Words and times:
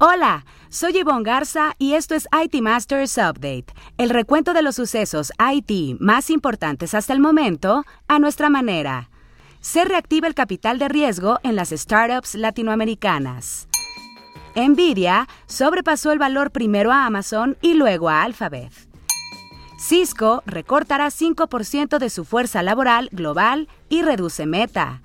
Hola, 0.00 0.44
soy 0.68 0.92
Yvonne 0.92 1.24
Garza 1.24 1.74
y 1.76 1.94
esto 1.94 2.14
es 2.14 2.28
IT 2.32 2.62
Masters 2.62 3.18
Update, 3.18 3.66
el 3.96 4.10
recuento 4.10 4.52
de 4.52 4.62
los 4.62 4.76
sucesos 4.76 5.32
IT 5.40 5.98
más 5.98 6.30
importantes 6.30 6.94
hasta 6.94 7.12
el 7.12 7.18
momento 7.18 7.84
a 8.06 8.20
nuestra 8.20 8.48
manera. 8.48 9.10
Se 9.60 9.84
reactiva 9.84 10.28
el 10.28 10.36
capital 10.36 10.78
de 10.78 10.86
riesgo 10.86 11.40
en 11.42 11.56
las 11.56 11.70
startups 11.70 12.36
latinoamericanas. 12.36 13.66
Nvidia 14.54 15.26
sobrepasó 15.46 16.12
el 16.12 16.20
valor 16.20 16.52
primero 16.52 16.92
a 16.92 17.04
Amazon 17.04 17.56
y 17.60 17.74
luego 17.74 18.08
a 18.08 18.22
Alphabet. 18.22 18.72
Cisco 19.80 20.44
recortará 20.46 21.08
5% 21.08 21.98
de 21.98 22.10
su 22.10 22.24
fuerza 22.24 22.62
laboral 22.62 23.08
global 23.10 23.66
y 23.88 24.02
reduce 24.02 24.46
Meta. 24.46 25.02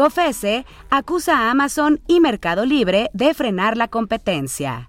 COFESE 0.00 0.64
acusa 0.88 1.36
a 1.36 1.50
Amazon 1.50 2.00
y 2.06 2.20
Mercado 2.20 2.64
Libre 2.64 3.10
de 3.12 3.34
frenar 3.34 3.76
la 3.76 3.86
competencia. 3.86 4.88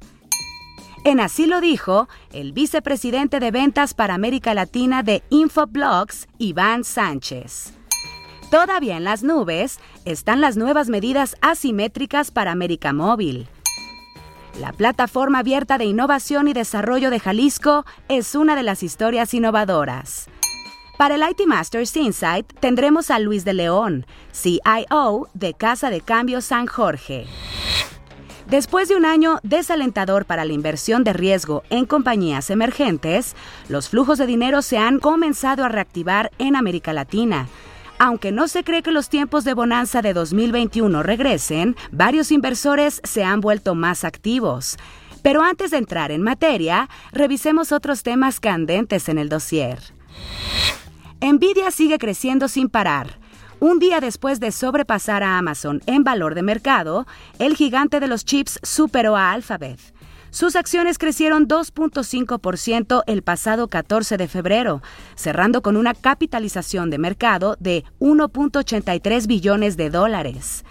En 1.03 1.19
así 1.19 1.47
lo 1.47 1.59
dijo 1.59 2.07
el 2.31 2.53
vicepresidente 2.53 3.41
de 3.41 3.52
ventas 3.52 3.93
para 3.93 4.13
América 4.13 4.53
Latina 4.53 5.03
de 5.03 5.21
Infoblogs, 5.29 6.29
Iván 6.38 6.85
Sánchez. 6.85 7.73
Todavía 8.52 8.95
en 8.95 9.03
las 9.03 9.21
nubes 9.21 9.81
están 10.05 10.39
las 10.39 10.55
nuevas 10.55 10.88
medidas 10.88 11.35
asimétricas 11.41 12.31
para 12.31 12.53
América 12.53 12.93
Móvil. 12.93 13.49
La 14.61 14.71
plataforma 14.71 15.39
abierta 15.39 15.77
de 15.77 15.83
innovación 15.83 16.47
y 16.47 16.53
desarrollo 16.53 17.09
de 17.09 17.19
Jalisco 17.19 17.85
es 18.07 18.33
una 18.33 18.55
de 18.55 18.63
las 18.63 18.81
historias 18.81 19.33
innovadoras. 19.33 20.30
Para 21.01 21.15
el 21.15 21.23
IT 21.23 21.47
Masters 21.47 21.97
Insight 21.97 22.45
tendremos 22.59 23.09
a 23.09 23.17
Luis 23.17 23.43
de 23.43 23.55
León, 23.55 24.05
CIO 24.31 25.29
de 25.33 25.55
Casa 25.55 25.89
de 25.89 26.01
Cambio 26.01 26.41
San 26.41 26.67
Jorge. 26.67 27.25
Después 28.45 28.87
de 28.87 28.95
un 28.95 29.05
año 29.05 29.39
desalentador 29.41 30.25
para 30.27 30.45
la 30.45 30.53
inversión 30.53 31.03
de 31.03 31.13
riesgo 31.13 31.63
en 31.71 31.87
compañías 31.87 32.52
emergentes, 32.52 33.35
los 33.67 33.89
flujos 33.89 34.19
de 34.19 34.27
dinero 34.27 34.61
se 34.61 34.77
han 34.77 34.99
comenzado 34.99 35.66
a 35.66 35.69
reactivar 35.69 36.30
en 36.38 36.55
América 36.55 36.93
Latina. 36.93 37.47
Aunque 37.97 38.31
no 38.31 38.47
se 38.47 38.63
cree 38.63 38.83
que 38.83 38.91
los 38.91 39.09
tiempos 39.09 39.43
de 39.43 39.55
bonanza 39.55 40.03
de 40.03 40.13
2021 40.13 41.02
regresen, 41.02 41.75
varios 41.91 42.31
inversores 42.31 43.02
se 43.03 43.23
han 43.23 43.41
vuelto 43.41 43.73
más 43.73 44.03
activos. 44.03 44.77
Pero 45.23 45.41
antes 45.41 45.71
de 45.71 45.77
entrar 45.77 46.11
en 46.11 46.21
materia, 46.21 46.89
revisemos 47.11 47.71
otros 47.71 48.03
temas 48.03 48.39
candentes 48.39 49.09
en 49.09 49.17
el 49.17 49.30
dossier. 49.30 49.80
Nvidia 51.22 51.69
sigue 51.69 52.00
creciendo 52.00 52.47
sin 52.47 52.67
parar. 52.67 53.19
Un 53.59 53.77
día 53.77 54.00
después 54.00 54.39
de 54.39 54.52
sobrepasar 54.52 55.22
a 55.22 55.38
Amazon 55.38 55.81
en 55.86 56.03
valor 56.03 56.33
de 56.33 56.41
mercado, 56.41 57.05
el 57.38 57.55
gigante 57.55 58.00
de 58.00 58.08
los 58.08 58.25
chips 58.25 58.59
superó 58.64 59.16
a 59.16 59.31
Alphabet. 59.31 59.80
Sus 60.31 60.55
acciones 60.55 60.97
crecieron 60.97 61.47
2.5% 61.47 63.03
el 63.05 63.22
pasado 63.22 63.67
14 63.67 64.17
de 64.17 64.27
febrero, 64.27 64.81
cerrando 65.14 65.61
con 65.61 65.77
una 65.77 65.94
capitalización 65.94 66.89
de 66.89 66.97
mercado 66.97 67.55
de 67.59 67.83
1.83 67.99 69.27
billones 69.27 69.77
de 69.77 69.92
dólares. 69.92 70.66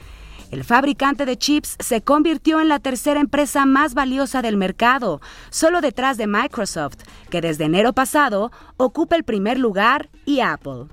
El 0.51 0.65
fabricante 0.65 1.27
de 1.27 1.37
chips 1.37 1.77
se 1.79 2.03
convirtió 2.03 2.61
en 2.61 2.69
la 2.69 2.81
tercera 2.81 3.21
empresa 3.21 3.67
más 3.67 3.95
valiosa 3.95 4.43
del 4.43 4.57
mercado, 4.57 5.21
solo 5.51 5.81
detrás 5.81 6.17
de 6.17 6.27
Microsoft, 6.27 6.99
que 7.31 7.41
desde 7.41 7.65
enero 7.65 7.93
pasado 7.93 8.51
ocupa 8.77 9.15
el 9.15 9.23
primer 9.23 9.59
lugar, 9.59 10.11
y 10.25 10.41
Apple. 10.41 10.87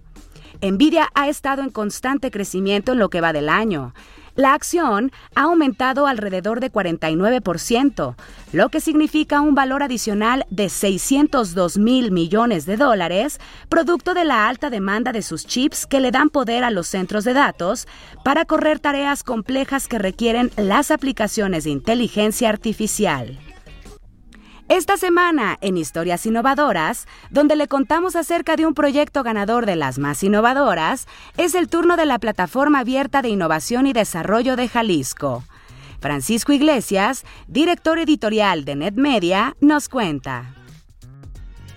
Nvidia 0.62 1.10
ha 1.14 1.28
estado 1.28 1.62
en 1.62 1.70
constante 1.70 2.32
crecimiento 2.32 2.94
en 2.94 3.00
lo 3.00 3.10
que 3.10 3.22
va 3.22 3.34
del 3.34 3.50
año. 3.50 3.94
La 4.38 4.54
acción 4.54 5.12
ha 5.34 5.44
aumentado 5.44 6.06
alrededor 6.06 6.60
de 6.60 6.72
49%, 6.72 8.16
lo 8.54 8.70
que 8.70 8.82
significa 8.82 9.42
un 9.42 9.56
valor 9.56 9.82
adicional 9.82 10.46
de 10.52 10.70
602 10.70 11.80
mil 11.80 12.12
millones 12.12 12.68
de 12.68 12.78
dólares, 12.78 13.40
producto 13.68 14.14
de 14.14 14.26
la 14.26 14.48
alta 14.48 14.70
demanda 14.70 15.12
de 15.12 15.24
sus 15.24 15.48
chips 15.48 15.88
que 15.88 16.00
le 16.00 16.12
dan 16.12 16.30
poder 16.30 16.64
a 16.64 16.70
los 16.70 16.86
centros 16.86 17.24
de 17.24 17.34
datos 17.34 17.88
para 18.24 18.46
correr 18.46 18.78
tareas 18.78 19.24
complejas 19.24 19.88
que 19.88 19.98
requieren 19.98 20.52
las 20.56 20.92
aplicaciones 20.92 21.64
de 21.64 21.72
inteligencia 21.72 22.50
artificial. 22.50 23.40
Esta 24.70 24.98
semana, 24.98 25.58
en 25.62 25.78
Historias 25.78 26.26
Innovadoras, 26.26 27.08
donde 27.30 27.56
le 27.56 27.70
contamos 27.70 28.18
acerca 28.18 28.58
de 28.58 28.66
un 28.66 28.74
proyecto 28.74 29.24
ganador 29.24 29.66
de 29.66 29.78
las 29.78 29.98
más 29.98 30.22
innovadoras, 30.24 31.08
es 31.38 31.56
el 31.56 31.70
turno 31.70 31.96
de 31.96 32.06
la 32.06 32.20
Plataforma 32.20 32.80
Abierta 32.80 33.22
de 33.22 33.30
Innovación 33.30 33.88
y 33.88 33.94
Desarrollo 33.94 34.58
de 34.58 34.68
Jalisco. 34.68 35.46
Francisco 36.02 36.52
Iglesias, 36.52 37.24
director 37.48 37.98
editorial 37.98 38.66
de 38.66 38.76
NetMedia, 38.76 39.56
nos 39.62 39.88
cuenta. 39.88 40.57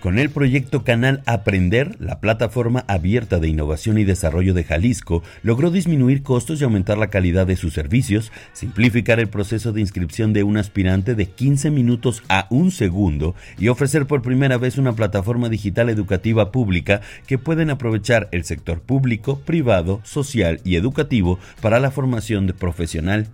Con 0.00 0.18
el 0.18 0.30
proyecto 0.30 0.82
Canal 0.82 1.22
Aprender, 1.26 1.96
la 2.00 2.20
plataforma 2.20 2.86
abierta 2.88 3.38
de 3.38 3.48
innovación 3.48 3.98
y 3.98 4.04
desarrollo 4.04 4.54
de 4.54 4.64
Jalisco 4.64 5.22
logró 5.42 5.70
disminuir 5.70 6.22
costos 6.22 6.58
y 6.58 6.64
aumentar 6.64 6.96
la 6.96 7.10
calidad 7.10 7.46
de 7.46 7.56
sus 7.56 7.74
servicios, 7.74 8.32
simplificar 8.54 9.20
el 9.20 9.28
proceso 9.28 9.72
de 9.72 9.82
inscripción 9.82 10.32
de 10.32 10.42
un 10.42 10.56
aspirante 10.56 11.14
de 11.14 11.26
15 11.26 11.70
minutos 11.70 12.22
a 12.30 12.46
un 12.48 12.70
segundo 12.70 13.34
y 13.58 13.68
ofrecer 13.68 14.06
por 14.06 14.22
primera 14.22 14.56
vez 14.56 14.78
una 14.78 14.94
plataforma 14.94 15.50
digital 15.50 15.90
educativa 15.90 16.50
pública 16.50 17.02
que 17.26 17.36
pueden 17.36 17.68
aprovechar 17.68 18.30
el 18.32 18.44
sector 18.44 18.80
público, 18.80 19.40
privado, 19.40 20.00
social 20.02 20.62
y 20.64 20.76
educativo 20.76 21.38
para 21.60 21.78
la 21.78 21.90
formación 21.90 22.46
de 22.46 22.54
profesional 22.54 23.28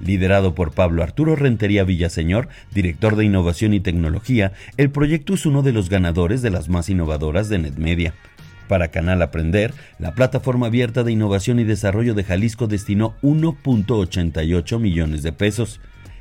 Liderado 0.00 0.54
por 0.54 0.72
Pablo 0.72 1.02
Arturo 1.02 1.36
Rentería 1.36 1.84
Villaseñor, 1.84 2.48
director 2.72 3.16
de 3.16 3.24
Innovación 3.24 3.74
y 3.74 3.80
Tecnología, 3.80 4.52
el 4.76 4.90
proyecto 4.90 5.34
es 5.34 5.46
uno 5.46 5.62
de 5.62 5.72
los 5.72 5.88
ganadores 5.88 6.42
de 6.42 6.50
las 6.50 6.68
más 6.68 6.88
innovadoras 6.88 7.48
de 7.48 7.58
NetMedia. 7.58 8.14
Para 8.68 8.88
Canal 8.88 9.20
Aprender, 9.22 9.74
la 9.98 10.14
plataforma 10.14 10.66
abierta 10.66 11.04
de 11.04 11.12
innovación 11.12 11.60
y 11.60 11.64
desarrollo 11.64 12.14
de 12.14 12.24
Jalisco 12.24 12.66
destinó 12.66 13.14
1.88 13.22 14.78
millones 14.80 15.22
de 15.22 15.32
pesos. 15.32 15.80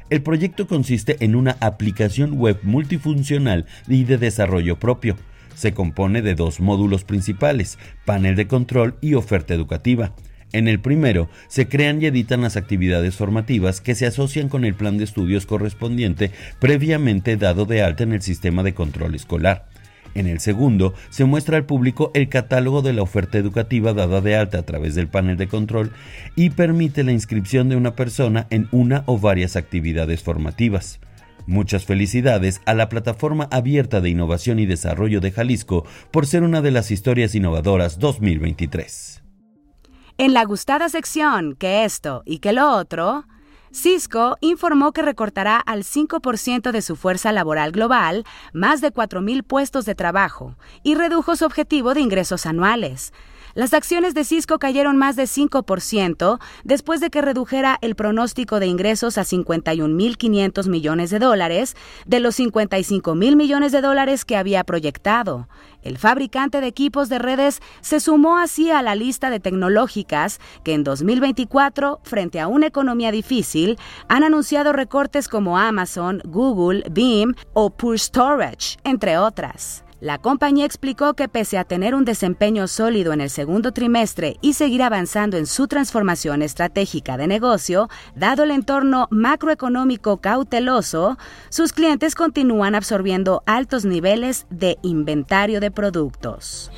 El 0.10 0.22
proyecto 0.22 0.68
consiste 0.68 1.24
en 1.24 1.36
una 1.36 1.58
aplicación 1.62 2.34
web 2.34 2.60
multifuncional 2.64 3.66
y 3.88 4.04
de 4.04 4.18
desarrollo 4.18 4.78
propio. 4.78 5.16
Se 5.56 5.74
compone 5.74 6.22
de 6.22 6.36
dos 6.36 6.60
módulos 6.60 7.04
principales, 7.06 7.78
panel 8.06 8.36
de 8.36 8.48
control 8.48 8.96
y 9.02 9.14
oferta 9.14 9.54
educativa. 9.54 10.14
En 10.54 10.68
el 10.68 10.80
primero, 10.80 11.30
se 11.48 11.68
crean 11.68 12.00
y 12.00 12.06
editan 12.06 12.42
las 12.42 12.58
actividades 12.58 13.16
formativas 13.16 13.82
que 13.82 13.96
se 13.96 14.06
asocian 14.06 14.50
con 14.50 14.66
el 14.66 14.76
plan 14.76 15.00
de 15.00 15.04
estudios 15.04 15.48
correspondiente 15.48 16.30
previamente 16.60 17.38
dado 17.38 17.66
de 17.66 17.82
alta 17.82 18.04
en 18.04 18.14
el 18.14 18.22
sistema 18.22 18.62
de 18.62 18.76
control 18.76 19.16
escolar. 19.16 19.66
En 20.14 20.28
el 20.28 20.40
segundo, 20.40 20.94
se 21.10 21.26
muestra 21.26 21.58
al 21.58 21.66
público 21.66 22.12
el 22.14 22.30
catálogo 22.30 22.84
de 22.84 22.94
la 22.94 23.02
oferta 23.02 23.40
educativa 23.40 23.94
dada 23.94 24.22
de 24.22 24.36
alta 24.36 24.60
a 24.60 24.64
través 24.64 24.94
del 24.94 25.08
panel 25.08 25.38
de 25.38 25.48
control 25.48 25.92
y 26.36 26.52
permite 26.52 27.04
la 27.04 27.12
inscripción 27.12 27.68
de 27.68 27.76
una 27.76 27.96
persona 27.96 28.46
en 28.52 28.68
una 28.72 29.04
o 29.08 29.18
varias 29.18 29.56
actividades 29.56 30.22
formativas. 30.22 31.00
Muchas 31.48 31.86
felicidades 31.86 32.62
a 32.66 32.76
la 32.76 32.90
Plataforma 32.90 33.50
Abierta 33.52 34.02
de 34.02 34.10
Innovación 34.10 34.60
y 34.60 34.68
Desarrollo 34.68 35.20
de 35.20 35.32
Jalisco 35.32 35.84
por 36.12 36.28
ser 36.28 36.44
una 36.44 36.62
de 36.62 36.72
las 36.72 36.92
historias 36.92 37.34
innovadoras 37.34 37.98
2023. 37.98 39.23
En 40.20 40.34
la 40.34 40.46
gustada 40.46 40.90
sección 40.90 41.56
que 41.56 41.86
esto 41.86 42.22
y 42.24 42.38
que 42.38 42.54
lo 42.54 42.70
otro, 42.70 43.26
Cisco 43.74 44.38
informó 44.42 44.92
que 44.92 45.02
recortará 45.02 45.58
al 45.58 45.84
5% 45.84 46.72
de 46.72 46.82
su 46.84 46.96
fuerza 46.96 47.32
laboral 47.32 47.72
global 47.72 48.24
más 48.54 48.80
de 48.82 48.94
4.000 48.94 49.44
puestos 49.44 49.86
de 49.86 49.96
trabajo 49.96 50.56
y 50.84 50.94
redujo 50.94 51.36
su 51.36 51.46
objetivo 51.46 51.96
de 51.96 52.02
ingresos 52.02 52.46
anuales. 52.46 53.12
Las 53.56 53.76
acciones 53.76 54.16
de 54.16 54.24
Cisco 54.24 54.58
cayeron 54.58 54.98
más 54.98 55.16
de 55.16 55.26
5% 55.26 56.40
después 56.64 57.00
de 57.02 57.12
que 57.12 57.22
redujera 57.22 57.78
el 57.82 57.94
pronóstico 57.94 58.60
de 58.60 58.66
ingresos 58.66 59.20
a 59.20 59.22
51.500 59.22 60.68
millones 60.70 61.12
de 61.12 61.20
dólares 61.20 61.76
de 62.08 62.20
los 62.20 62.40
55.000 62.40 63.36
millones 63.36 63.72
de 63.72 63.82
dólares 63.82 64.26
que 64.26 64.38
había 64.38 64.64
proyectado. 64.64 65.48
El 65.84 66.00
fabricante 66.00 66.62
de 66.62 66.68
equipos 66.68 67.10
de 67.10 67.20
redes 67.20 67.62
se 67.82 68.00
sumó 68.00 68.40
así 68.40 68.72
a 68.72 68.82
la 68.82 68.96
lista 68.96 69.30
de 69.30 69.40
tecnológicas 69.40 70.40
que 70.64 70.74
en 70.74 70.84
2024, 70.84 72.00
frente 72.04 72.40
a 72.40 72.48
una 72.48 72.66
economía 72.66 73.12
difícil, 73.12 73.78
han 74.08 74.24
anunciado 74.24 74.74
recortes 74.74 75.28
como 75.28 75.60
Amazon, 75.60 76.24
Google, 76.26 76.86
Beam 76.90 77.36
o 77.54 77.70
Pure 77.70 78.00
Storage, 78.00 78.78
entre 78.84 79.20
otras. 79.20 79.84
La 80.04 80.18
compañía 80.18 80.66
explicó 80.66 81.14
que 81.14 81.30
pese 81.30 81.58
a 81.58 81.64
tener 81.64 81.96
un 81.96 82.04
desempeño 82.04 82.68
sólido 82.68 83.14
en 83.14 83.22
el 83.22 83.30
segundo 83.30 83.72
trimestre 83.72 84.36
y 84.42 84.52
seguir 84.52 84.84
avanzando 84.84 85.38
en 85.38 85.46
su 85.46 85.70
transformación 85.70 86.42
estratégica 86.42 87.16
de 87.16 87.26
negocio, 87.26 87.88
dado 88.14 88.44
el 88.44 88.52
entorno 88.52 89.08
macroeconómico 89.12 90.18
cauteloso, 90.18 91.18
sus 91.48 91.72
clientes 91.72 92.16
continúan 92.16 92.76
absorbiendo 92.76 93.44
altos 93.46 93.86
niveles 93.86 94.46
de 94.50 94.78
inventario 94.82 95.62
de 95.62 95.72
productos. 95.72 96.70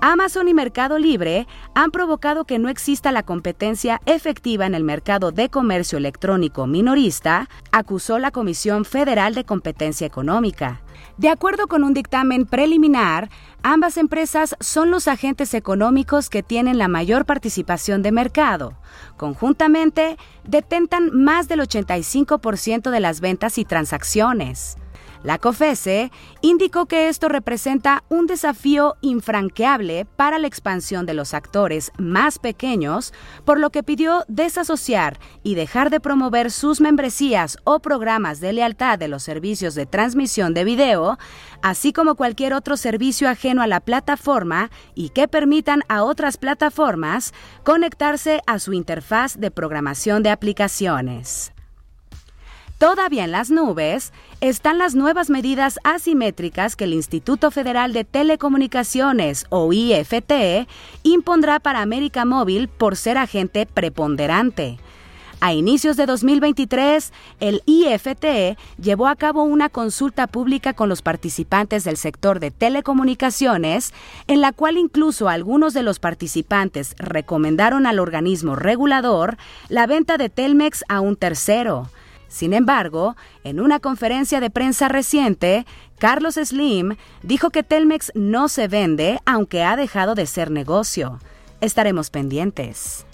Amazon 0.00 0.46
y 0.46 0.54
Mercado 0.54 0.96
Libre 0.96 1.48
han 1.74 1.90
provocado 1.90 2.44
que 2.44 2.60
no 2.60 2.68
exista 2.68 3.10
la 3.10 3.24
competencia 3.24 4.00
efectiva 4.06 4.64
en 4.64 4.76
el 4.76 4.84
mercado 4.84 5.32
de 5.32 5.48
comercio 5.48 5.98
electrónico 5.98 6.68
minorista, 6.68 7.48
acusó 7.72 8.20
la 8.20 8.30
Comisión 8.30 8.84
Federal 8.84 9.34
de 9.34 9.42
Competencia 9.44 10.06
Económica. 10.06 10.82
De 11.16 11.28
acuerdo 11.28 11.66
con 11.66 11.82
un 11.82 11.94
dictamen 11.94 12.46
preliminar, 12.46 13.28
ambas 13.64 13.96
empresas 13.96 14.54
son 14.60 14.92
los 14.92 15.08
agentes 15.08 15.52
económicos 15.52 16.30
que 16.30 16.44
tienen 16.44 16.78
la 16.78 16.86
mayor 16.86 17.24
participación 17.24 18.02
de 18.02 18.12
mercado. 18.12 18.74
Conjuntamente, 19.16 20.16
detentan 20.44 21.10
más 21.12 21.48
del 21.48 21.60
85% 21.60 22.90
de 22.90 23.00
las 23.00 23.20
ventas 23.20 23.58
y 23.58 23.64
transacciones. 23.64 24.76
La 25.24 25.38
COFESE 25.38 26.12
indicó 26.42 26.86
que 26.86 27.08
esto 27.08 27.28
representa 27.28 28.04
un 28.08 28.26
desafío 28.26 28.96
infranqueable 29.00 30.04
para 30.04 30.38
la 30.38 30.46
expansión 30.46 31.06
de 31.06 31.14
los 31.14 31.34
actores 31.34 31.90
más 31.98 32.38
pequeños, 32.38 33.12
por 33.44 33.58
lo 33.58 33.70
que 33.70 33.82
pidió 33.82 34.24
desasociar 34.28 35.18
y 35.42 35.56
dejar 35.56 35.90
de 35.90 36.00
promover 36.00 36.52
sus 36.52 36.80
membresías 36.80 37.58
o 37.64 37.80
programas 37.80 38.40
de 38.40 38.52
lealtad 38.52 38.98
de 38.98 39.08
los 39.08 39.24
servicios 39.24 39.74
de 39.74 39.86
transmisión 39.86 40.54
de 40.54 40.64
video, 40.64 41.18
así 41.62 41.92
como 41.92 42.14
cualquier 42.14 42.54
otro 42.54 42.76
servicio 42.76 43.28
ajeno 43.28 43.62
a 43.62 43.66
la 43.66 43.80
plataforma 43.80 44.70
y 44.94 45.08
que 45.08 45.26
permitan 45.26 45.82
a 45.88 46.04
otras 46.04 46.36
plataformas 46.36 47.34
conectarse 47.64 48.40
a 48.46 48.60
su 48.60 48.72
interfaz 48.72 49.38
de 49.38 49.50
programación 49.50 50.22
de 50.22 50.30
aplicaciones. 50.30 51.52
Todavía 52.78 53.24
en 53.24 53.32
las 53.32 53.50
nubes 53.50 54.12
están 54.40 54.78
las 54.78 54.94
nuevas 54.94 55.30
medidas 55.30 55.80
asimétricas 55.82 56.76
que 56.76 56.84
el 56.84 56.92
Instituto 56.92 57.50
Federal 57.50 57.92
de 57.92 58.04
Telecomunicaciones, 58.04 59.46
o 59.48 59.72
IFT, 59.72 60.68
impondrá 61.02 61.58
para 61.58 61.82
América 61.82 62.24
Móvil 62.24 62.68
por 62.68 62.94
ser 62.94 63.18
agente 63.18 63.66
preponderante. 63.66 64.78
A 65.40 65.52
inicios 65.52 65.96
de 65.96 66.06
2023, 66.06 67.12
el 67.40 67.62
IFT 67.66 68.56
llevó 68.80 69.08
a 69.08 69.16
cabo 69.16 69.42
una 69.42 69.68
consulta 69.68 70.28
pública 70.28 70.72
con 70.72 70.88
los 70.88 71.02
participantes 71.02 71.82
del 71.82 71.96
sector 71.96 72.38
de 72.38 72.52
telecomunicaciones, 72.52 73.92
en 74.28 74.40
la 74.40 74.52
cual 74.52 74.78
incluso 74.78 75.28
algunos 75.28 75.74
de 75.74 75.82
los 75.82 75.98
participantes 75.98 76.94
recomendaron 76.98 77.86
al 77.86 77.98
organismo 77.98 78.54
regulador 78.54 79.36
la 79.68 79.88
venta 79.88 80.16
de 80.16 80.28
Telmex 80.28 80.84
a 80.88 81.00
un 81.00 81.16
tercero. 81.16 81.88
Sin 82.28 82.52
embargo, 82.52 83.16
en 83.42 83.58
una 83.58 83.80
conferencia 83.80 84.40
de 84.40 84.50
prensa 84.50 84.88
reciente, 84.88 85.66
Carlos 85.98 86.34
Slim 86.34 86.96
dijo 87.22 87.50
que 87.50 87.62
Telmex 87.62 88.12
no 88.14 88.48
se 88.48 88.68
vende 88.68 89.18
aunque 89.24 89.64
ha 89.64 89.76
dejado 89.76 90.14
de 90.14 90.26
ser 90.26 90.50
negocio. 90.50 91.18
Estaremos 91.60 92.10
pendientes. 92.10 93.07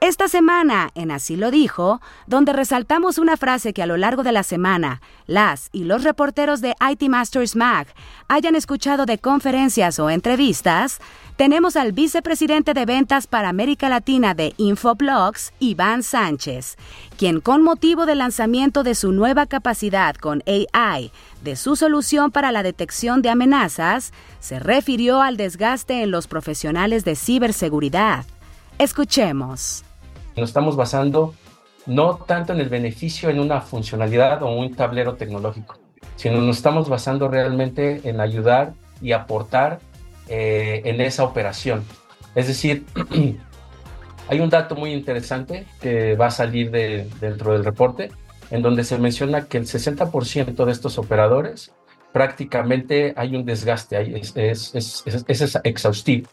Esta 0.00 0.28
semana, 0.28 0.90
en 0.94 1.10
Así 1.10 1.34
lo 1.34 1.50
dijo, 1.50 2.00
donde 2.28 2.52
resaltamos 2.52 3.18
una 3.18 3.36
frase 3.36 3.72
que 3.72 3.82
a 3.82 3.86
lo 3.86 3.96
largo 3.96 4.22
de 4.22 4.30
la 4.30 4.44
semana 4.44 5.02
las 5.26 5.70
y 5.72 5.82
los 5.82 6.04
reporteros 6.04 6.60
de 6.60 6.76
IT 6.88 7.08
Masters 7.08 7.56
Mag 7.56 7.88
hayan 8.28 8.54
escuchado 8.54 9.06
de 9.06 9.18
conferencias 9.18 9.98
o 9.98 10.08
entrevistas, 10.08 11.00
tenemos 11.36 11.74
al 11.74 11.90
vicepresidente 11.90 12.74
de 12.74 12.86
ventas 12.86 13.26
para 13.26 13.48
América 13.48 13.88
Latina 13.88 14.34
de 14.34 14.54
Infoblogs, 14.56 15.52
Iván 15.58 16.04
Sánchez, 16.04 16.76
quien 17.16 17.40
con 17.40 17.64
motivo 17.64 18.06
del 18.06 18.18
lanzamiento 18.18 18.84
de 18.84 18.94
su 18.94 19.10
nueva 19.10 19.46
capacidad 19.46 20.14
con 20.14 20.44
AI, 20.46 21.10
de 21.42 21.56
su 21.56 21.74
solución 21.74 22.30
para 22.30 22.52
la 22.52 22.62
detección 22.62 23.20
de 23.20 23.30
amenazas, 23.30 24.12
se 24.38 24.60
refirió 24.60 25.22
al 25.22 25.36
desgaste 25.36 26.04
en 26.04 26.12
los 26.12 26.28
profesionales 26.28 27.04
de 27.04 27.16
ciberseguridad. 27.16 28.26
Escuchemos. 28.78 29.84
Nos 30.38 30.50
estamos 30.50 30.76
basando 30.76 31.34
no 31.86 32.16
tanto 32.16 32.52
en 32.52 32.60
el 32.60 32.68
beneficio 32.68 33.30
en 33.30 33.40
una 33.40 33.60
funcionalidad 33.60 34.42
o 34.42 34.50
un 34.50 34.74
tablero 34.74 35.14
tecnológico, 35.14 35.78
sino 36.16 36.40
nos 36.40 36.58
estamos 36.58 36.88
basando 36.88 37.28
realmente 37.28 38.02
en 38.04 38.20
ayudar 38.20 38.74
y 39.00 39.12
aportar 39.12 39.80
eh, 40.28 40.82
en 40.84 41.00
esa 41.00 41.24
operación. 41.24 41.84
Es 42.34 42.46
decir, 42.46 42.84
hay 44.28 44.40
un 44.40 44.50
dato 44.50 44.74
muy 44.76 44.92
interesante 44.92 45.66
que 45.80 46.14
va 46.14 46.26
a 46.26 46.30
salir 46.30 46.70
de, 46.70 47.08
dentro 47.20 47.52
del 47.52 47.64
reporte, 47.64 48.10
en 48.50 48.62
donde 48.62 48.84
se 48.84 48.98
menciona 48.98 49.46
que 49.46 49.58
el 49.58 49.64
60% 49.64 50.64
de 50.64 50.72
estos 50.72 50.98
operadores 50.98 51.72
prácticamente 52.12 53.14
hay 53.16 53.34
un 53.34 53.44
desgaste, 53.44 54.18
es, 54.18 54.32
es, 54.36 54.72
es, 54.74 55.24
es 55.26 55.58
exhaustivo 55.64 56.28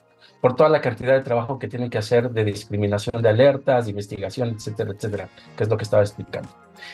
por 0.45 0.55
toda 0.55 0.69
la 0.69 0.79
cantidad 0.79 1.13
de 1.13 1.21
trabajo 1.21 1.57
que 1.57 1.67
tienen 1.67 1.89
que 1.89 1.97
hacer 1.97 2.29
de 2.29 2.45
discriminación 2.45 3.19
de 3.19 3.29
alertas, 3.29 3.85
de 3.85 3.89
investigación, 3.89 4.49
etcétera, 4.49 4.91
etcétera, 4.91 5.29
que 5.57 5.63
es 5.63 5.69
lo 5.71 5.75
que 5.75 5.83
estaba 5.83 6.03
explicando. 6.03 6.47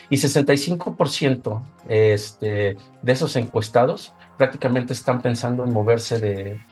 Y 0.08 0.16
65% 0.16 1.62
este, 1.86 2.78
de 3.02 3.12
esos 3.12 3.36
encuestados 3.36 4.14
prácticamente 4.38 4.94
están 4.94 5.20
pensando 5.20 5.64
en 5.64 5.72
moverse 5.74 6.18
de, 6.18 6.62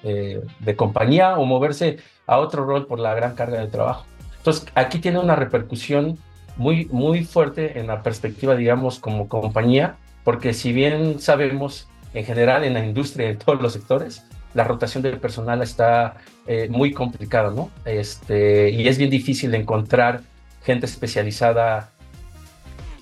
de, 0.58 0.76
compañía 0.76 1.36
o 1.36 1.44
moverse 1.44 1.98
a 2.26 2.38
otro 2.38 2.64
rol 2.64 2.86
por 2.86 2.98
la 2.98 3.12
gran 3.12 3.34
carga 3.34 3.60
de 3.60 3.66
trabajo. 3.66 4.06
Entonces, 4.38 4.64
aquí 4.74 5.00
tiene 5.00 5.18
una 5.18 5.36
repercusión 5.36 6.16
muy, 6.56 6.86
muy 6.86 7.26
fuerte 7.26 7.78
en 7.78 7.88
la 7.88 8.02
perspectiva, 8.02 8.56
digamos, 8.56 9.00
como 9.00 9.28
compañía, 9.28 9.96
porque 10.24 10.54
si 10.54 10.72
bien 10.72 11.20
sabemos 11.20 11.90
en 12.14 12.24
general 12.24 12.64
en 12.64 12.72
la 12.72 12.82
industria, 12.82 13.28
en 13.28 13.36
todos 13.36 13.60
los 13.60 13.74
sectores, 13.74 14.24
la 14.54 14.64
rotación 14.64 15.02
del 15.02 15.18
personal 15.18 15.62
está 15.62 16.16
eh, 16.52 16.68
muy 16.68 16.92
complicada, 16.92 17.52
¿no? 17.52 17.70
Este, 17.84 18.70
y 18.70 18.88
es 18.88 18.98
bien 18.98 19.08
difícil 19.08 19.54
encontrar 19.54 20.22
gente 20.64 20.84
especializada. 20.84 21.92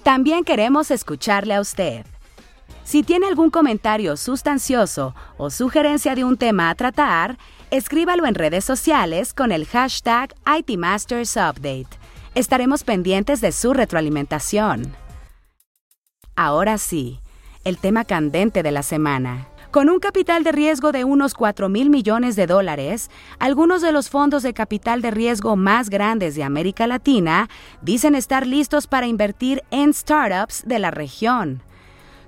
También 0.02 0.44
queremos 0.44 0.90
escucharle 0.90 1.54
a 1.54 1.62
usted. 1.62 2.04
Si 2.84 3.02
tiene 3.02 3.26
algún 3.26 3.48
comentario 3.48 4.18
sustancioso 4.18 5.14
o 5.38 5.48
sugerencia 5.48 6.14
de 6.14 6.24
un 6.24 6.36
tema 6.36 6.68
a 6.68 6.74
tratar, 6.74 7.38
escríbalo 7.70 8.26
en 8.26 8.34
redes 8.34 8.66
sociales 8.66 9.32
con 9.32 9.50
el 9.50 9.64
hashtag 9.64 10.34
ITMastersUpdate. 10.58 11.96
Estaremos 12.34 12.84
pendientes 12.84 13.40
de 13.40 13.52
su 13.52 13.72
retroalimentación. 13.72 14.94
Ahora 16.36 16.76
sí, 16.76 17.20
el 17.64 17.78
tema 17.78 18.04
candente 18.04 18.62
de 18.62 18.72
la 18.72 18.82
semana. 18.82 19.48
Con 19.70 19.90
un 19.90 19.98
capital 20.00 20.44
de 20.44 20.52
riesgo 20.52 20.92
de 20.92 21.04
unos 21.04 21.34
4 21.34 21.68
mil 21.68 21.90
millones 21.90 22.36
de 22.36 22.46
dólares, 22.46 23.10
algunos 23.38 23.82
de 23.82 23.92
los 23.92 24.08
fondos 24.08 24.42
de 24.42 24.54
capital 24.54 25.02
de 25.02 25.10
riesgo 25.10 25.56
más 25.56 25.90
grandes 25.90 26.34
de 26.34 26.42
América 26.42 26.86
Latina 26.86 27.50
dicen 27.82 28.14
estar 28.14 28.46
listos 28.46 28.86
para 28.86 29.06
invertir 29.06 29.62
en 29.70 29.92
startups 29.92 30.66
de 30.66 30.78
la 30.78 30.90
región. 30.90 31.62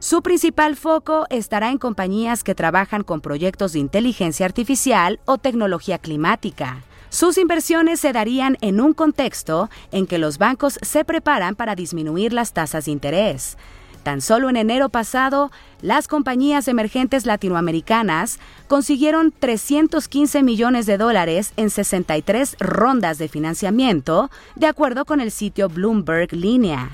Su 0.00 0.20
principal 0.20 0.76
foco 0.76 1.24
estará 1.30 1.70
en 1.70 1.78
compañías 1.78 2.44
que 2.44 2.54
trabajan 2.54 3.04
con 3.04 3.22
proyectos 3.22 3.72
de 3.72 3.78
inteligencia 3.78 4.44
artificial 4.44 5.18
o 5.24 5.38
tecnología 5.38 5.96
climática. 5.96 6.82
Sus 7.08 7.38
inversiones 7.38 8.00
se 8.00 8.12
darían 8.12 8.58
en 8.60 8.82
un 8.82 8.92
contexto 8.92 9.70
en 9.92 10.06
que 10.06 10.18
los 10.18 10.36
bancos 10.36 10.78
se 10.82 11.06
preparan 11.06 11.56
para 11.56 11.74
disminuir 11.74 12.34
las 12.34 12.52
tasas 12.52 12.84
de 12.84 12.92
interés. 12.92 13.56
Tan 14.02 14.22
solo 14.22 14.48
en 14.48 14.56
enero 14.56 14.88
pasado, 14.88 15.50
las 15.82 16.08
compañías 16.08 16.68
emergentes 16.68 17.26
latinoamericanas 17.26 18.38
consiguieron 18.66 19.32
315 19.32 20.42
millones 20.42 20.86
de 20.86 20.96
dólares 20.96 21.52
en 21.56 21.68
63 21.68 22.56
rondas 22.58 23.18
de 23.18 23.28
financiamiento, 23.28 24.30
de 24.56 24.66
acuerdo 24.66 25.04
con 25.04 25.20
el 25.20 25.30
sitio 25.30 25.68
Bloomberg 25.68 26.32
Línea. 26.32 26.90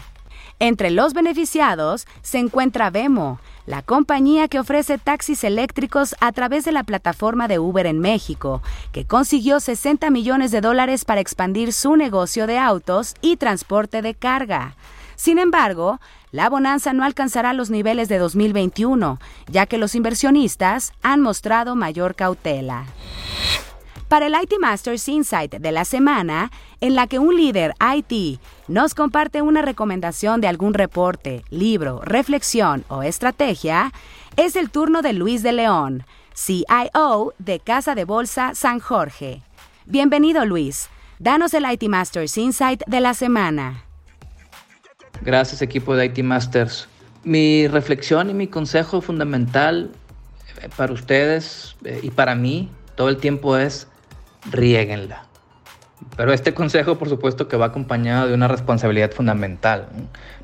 Entre 0.59 0.91
los 0.91 1.13
beneficiados 1.13 2.07
se 2.23 2.39
encuentra 2.39 2.91
Vemo, 2.91 3.39
la 3.67 3.83
compañía 3.83 4.49
que 4.49 4.59
ofrece 4.59 4.97
taxis 4.97 5.45
eléctricos 5.45 6.17
a 6.21 6.33
través 6.33 6.65
de 6.65 6.73
la 6.73 6.83
plataforma 6.83 7.47
de 7.47 7.59
Uber 7.59 7.87
en 7.87 7.99
México, 7.99 8.63
que 8.91 9.05
consiguió 9.05 9.61
60 9.61 10.09
millones 10.11 10.53
de 10.53 10.63
dólares 10.63 11.05
para 11.05 11.21
expandir 11.21 11.73
su 11.73 11.97
negocio 11.97 12.47
de 12.47 12.59
autos 12.59 13.15
y 13.21 13.37
transporte 13.37 14.03
de 14.03 14.15
carga. 14.15 14.77
Sin 15.17 15.39
embargo, 15.39 15.99
la 16.31 16.51
bonanza 16.51 16.93
no 16.93 17.05
alcanzará 17.05 17.55
los 17.55 17.71
niveles 17.71 18.09
de 18.09 18.19
2021, 18.19 19.19
ya 19.49 19.67
que 19.67 19.79
los 19.79 19.95
inversionistas 19.95 20.93
han 21.03 21.21
mostrado 21.23 21.75
mayor 21.75 22.15
cautela. 22.15 22.85
Para 24.09 24.27
el 24.27 24.35
IT 24.41 24.53
Masters 24.61 25.09
Insight 25.09 25.55
de 25.55 25.73
la 25.73 25.85
semana, 25.85 26.53
en 26.81 26.95
la 26.95 27.09
que 27.09 27.19
un 27.19 27.35
líder 27.37 27.75
IT 27.81 28.41
nos 28.69 28.95
comparte 28.95 29.43
una 29.43 29.63
recomendación 29.63 30.41
de 30.41 30.47
algún 30.47 30.75
reporte, 30.75 31.45
libro, 31.51 32.01
reflexión 32.05 32.85
o 32.89 33.03
estrategia, 33.03 33.93
es 34.37 34.55
el 34.55 34.71
turno 34.71 35.03
de 35.03 35.13
Luis 35.13 35.43
de 35.43 35.53
León, 35.53 36.05
CIO 36.35 37.35
de 37.39 37.59
Casa 37.59 37.97
de 37.97 38.05
Bolsa 38.05 38.55
San 38.55 38.79
Jorge. 38.79 39.43
Bienvenido 39.87 40.45
Luis, 40.45 40.89
danos 41.19 41.53
el 41.55 41.65
IT 41.69 41.89
Masters 41.89 42.37
Insight 42.39 42.83
de 42.87 43.01
la 43.01 43.15
semana. 43.15 43.86
Gracias 45.23 45.63
equipo 45.63 45.97
de 45.97 46.07
IT 46.07 46.19
Masters. 46.23 46.89
Mi 47.25 47.67
reflexión 47.69 48.31
y 48.31 48.35
mi 48.35 48.47
consejo 48.47 49.01
fundamental 49.01 49.91
eh, 50.63 50.69
para 50.77 50.93
ustedes 50.93 51.77
eh, 51.85 52.01
y 52.03 52.11
para 52.11 52.35
mí 52.35 52.71
todo 52.95 53.09
el 53.09 53.17
tiempo 53.17 53.57
es 53.57 53.89
riéguenla. 54.51 55.25
Pero 56.17 56.33
este 56.33 56.55
consejo, 56.55 56.99
por 56.99 57.09
supuesto, 57.09 57.49
que 57.49 57.57
va 57.57 57.67
acompañado 57.67 58.29
de 58.29 58.35
una 58.35 58.49
responsabilidad 58.49 59.11
fundamental. 59.11 59.89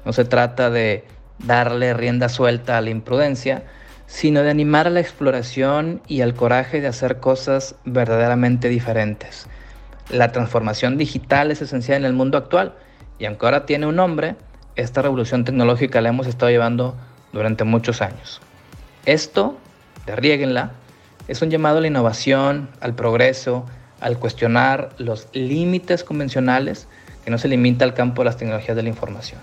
No 0.05 0.13
se 0.13 0.25
trata 0.25 0.71
de 0.71 1.05
darle 1.39 1.95
rienda 1.95 2.29
suelta 2.29 2.79
a 2.79 2.81
la 2.81 2.91
imprudencia, 2.91 3.65
sino 4.07 4.43
de 4.43 4.51
animar 4.51 4.87
a 4.87 4.91
la 4.91 5.01
exploración 5.01 6.03
y 6.07 6.21
al 6.23 6.35
coraje 6.35 6.81
de 6.81 6.89
hacer 6.89 7.21
cosas 7.21 7.77
verdaderamente 7.85 8.69
diferentes. 8.69 9.47
La 10.11 10.33
transformación 10.33 10.99
digital 10.99 11.51
es 11.51 11.63
esencial 11.63 11.99
en 11.99 12.07
el 12.07 12.13
mundo 12.13 12.37
actual 12.37 12.75
y 13.19 13.27
aunque 13.27 13.47
ahora 13.47 13.67
tiene 13.67 13.87
un 13.87 13.97
nombre, 13.97 14.37
esta 14.77 15.03
revolución 15.03 15.45
tecnológica 15.45 16.01
la 16.01 16.09
hemos 16.09 16.27
estado 16.27 16.51
llevando 16.51 16.95
durante 17.33 17.65
muchos 17.65 18.03
años. 18.03 18.41
Esto, 19.07 19.57
de 20.07 20.69
es 21.29 21.43
un 21.43 21.51
llamado 21.51 21.79
a 21.79 21.81
la 21.81 21.87
innovación, 21.87 22.69
al 22.81 22.95
progreso, 22.95 23.67
al 24.01 24.19
cuestionar 24.19 24.91
los 24.99 25.29
límites 25.33 26.05
convencionales 26.05 26.89
que 27.25 27.31
no 27.31 27.39
se 27.39 27.49
limita 27.49 27.85
al 27.85 27.95
campo 27.95 28.23
de 28.23 28.27
las 28.27 28.37
tecnologías 28.37 28.77
de 28.77 28.83
la 28.83 28.89
información. 28.89 29.41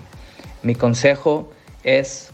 Mi 0.62 0.74
consejo 0.74 1.50
es 1.82 2.30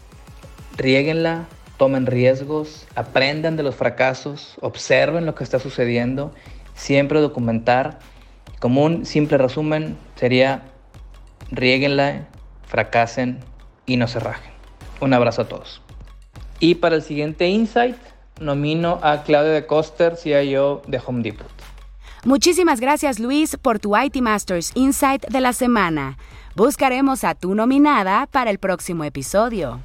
rieguenla, 0.75 1.45
tomen 1.77 2.05
riesgos, 2.05 2.85
aprendan 2.95 3.55
de 3.55 3.63
los 3.63 3.75
fracasos, 3.75 4.57
observen 4.61 5.25
lo 5.25 5.35
que 5.35 5.43
está 5.43 5.59
sucediendo, 5.59 6.33
siempre 6.75 7.21
documentar. 7.21 7.99
Como 8.59 8.83
un 8.83 9.05
simple 9.05 9.37
resumen 9.37 9.95
sería 10.15 10.63
rieguenla, 11.51 12.27
fracasen 12.67 13.39
y 13.85 13.97
no 13.97 14.07
se 14.07 14.19
rajen. 14.19 14.51
Un 14.99 15.13
abrazo 15.13 15.43
a 15.43 15.47
todos. 15.47 15.81
Y 16.59 16.75
para 16.75 16.95
el 16.95 17.01
siguiente 17.01 17.47
insight, 17.47 17.97
nomino 18.39 18.99
a 19.01 19.23
Claudio 19.23 19.51
de 19.51 19.65
Coster, 19.65 20.15
CIO 20.15 20.81
de 20.87 21.01
Home 21.05 21.23
Depot. 21.23 21.47
Muchísimas 22.25 22.79
gracias 22.79 23.19
Luis 23.19 23.57
por 23.57 23.79
tu 23.79 23.95
IT 23.95 24.17
Masters 24.17 24.71
Insight 24.75 25.25
de 25.27 25.39
la 25.39 25.53
semana. 25.53 26.17
Buscaremos 26.55 27.23
a 27.23 27.35
tu 27.35 27.53
nominada 27.55 28.27
para 28.31 28.49
el 28.49 28.57
próximo 28.57 29.03
episodio. 29.03 29.79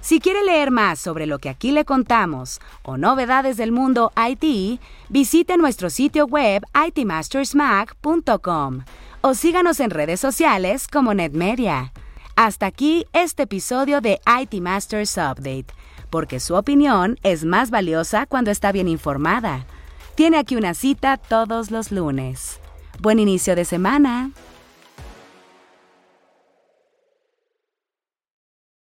Si 0.00 0.20
quiere 0.20 0.44
leer 0.44 0.70
más 0.70 1.00
sobre 1.00 1.26
lo 1.26 1.40
que 1.40 1.48
aquí 1.48 1.72
le 1.72 1.84
contamos 1.84 2.60
o 2.82 2.96
novedades 2.96 3.56
del 3.56 3.72
mundo 3.72 4.12
IT, 4.16 4.80
visite 5.08 5.56
nuestro 5.56 5.90
sitio 5.90 6.26
web 6.26 6.62
itmastersmac.com 6.86 8.84
o 9.20 9.34
síganos 9.34 9.80
en 9.80 9.90
redes 9.90 10.20
sociales 10.20 10.86
como 10.88 11.14
NetMedia. 11.14 11.92
Hasta 12.36 12.66
aquí 12.66 13.06
este 13.12 13.44
episodio 13.44 14.00
de 14.00 14.20
IT 14.40 14.60
Masters 14.60 15.16
Update, 15.16 15.66
porque 16.10 16.40
su 16.40 16.54
opinión 16.54 17.18
es 17.22 17.44
más 17.44 17.70
valiosa 17.70 18.26
cuando 18.26 18.50
está 18.50 18.70
bien 18.72 18.88
informada. 18.88 19.66
Tiene 20.14 20.38
aquí 20.38 20.56
una 20.56 20.74
cita 20.74 21.16
todos 21.16 21.70
los 21.70 21.90
lunes. 21.92 22.60
Buen 23.00 23.18
inicio 23.18 23.54
de 23.54 23.64
semana. 23.64 24.30